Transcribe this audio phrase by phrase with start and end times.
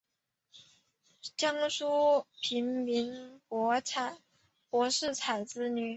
[1.37, 3.79] 江苏平民柏
[4.89, 5.89] 士彩之女。